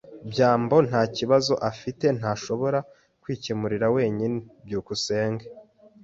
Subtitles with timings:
[0.31, 2.79] byambo ntakibazo afite ntashobora
[3.21, 4.37] kwikemurira wenyine.
[4.65, 5.45] byukusenge